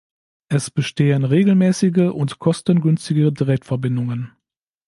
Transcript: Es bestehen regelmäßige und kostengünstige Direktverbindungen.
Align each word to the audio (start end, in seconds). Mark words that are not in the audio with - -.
Es 0.49 0.71
bestehen 0.71 1.25
regelmäßige 1.25 2.11
und 2.11 2.39
kostengünstige 2.39 3.31
Direktverbindungen. 3.31 4.31